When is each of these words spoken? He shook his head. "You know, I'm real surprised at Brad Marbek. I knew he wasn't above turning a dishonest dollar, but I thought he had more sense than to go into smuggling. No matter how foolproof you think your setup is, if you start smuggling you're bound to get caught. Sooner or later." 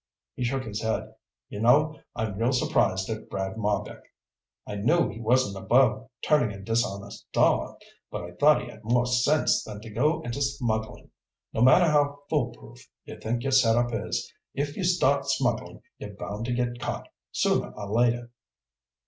He 0.33 0.43
shook 0.43 0.63
his 0.63 0.81
head. 0.81 1.13
"You 1.47 1.59
know, 1.61 1.99
I'm 2.15 2.35
real 2.35 2.53
surprised 2.53 3.07
at 3.11 3.29
Brad 3.29 3.55
Marbek. 3.55 4.01
I 4.65 4.73
knew 4.77 5.07
he 5.09 5.19
wasn't 5.21 5.63
above 5.63 6.09
turning 6.23 6.51
a 6.51 6.59
dishonest 6.59 7.27
dollar, 7.31 7.75
but 8.09 8.23
I 8.23 8.31
thought 8.31 8.63
he 8.63 8.67
had 8.71 8.83
more 8.83 9.05
sense 9.05 9.63
than 9.63 9.79
to 9.81 9.91
go 9.91 10.21
into 10.21 10.41
smuggling. 10.41 11.11
No 11.53 11.61
matter 11.61 11.85
how 11.85 12.23
foolproof 12.31 12.79
you 13.05 13.19
think 13.19 13.43
your 13.43 13.51
setup 13.51 13.91
is, 13.93 14.33
if 14.55 14.75
you 14.75 14.83
start 14.83 15.27
smuggling 15.27 15.83
you're 15.99 16.15
bound 16.15 16.45
to 16.47 16.53
get 16.55 16.79
caught. 16.79 17.07
Sooner 17.31 17.71
or 17.71 17.85
later." 17.91 18.31